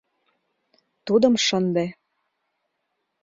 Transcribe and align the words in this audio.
Тудым 1.05 1.33
шынде 1.45 1.85